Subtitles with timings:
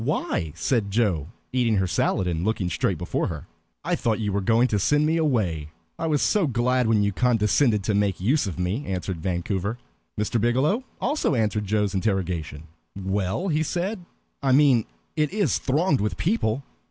[0.03, 3.45] "Why?" said Joe, eating her salad and looking straight before her.
[3.85, 5.69] "I thought you were going to send me away.
[5.99, 9.77] I was so glad when you condescended to make use of me," answered Vancouver.
[10.19, 10.41] Mr.
[10.41, 12.63] Biggielow also answered Joe's interrogation.
[12.95, 14.03] "Well," he said,
[14.41, 14.85] "I mean
[15.15, 16.63] it is thronged with people.